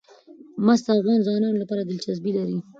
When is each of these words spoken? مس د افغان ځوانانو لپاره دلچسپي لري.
مس 0.65 0.79
د 0.85 0.87
افغان 0.99 1.19
ځوانانو 1.27 1.61
لپاره 1.63 1.81
دلچسپي 1.83 2.31
لري. 2.37 2.57